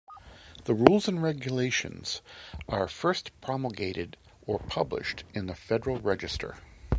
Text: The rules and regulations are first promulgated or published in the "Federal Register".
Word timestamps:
The 0.63 0.73
rules 0.73 1.07
and 1.07 1.21
regulations 1.21 2.23
are 2.67 2.87
first 2.87 3.39
promulgated 3.39 4.17
or 4.47 4.57
published 4.57 5.25
in 5.35 5.45
the 5.45 5.53
"Federal 5.53 5.99
Register". 5.99 6.55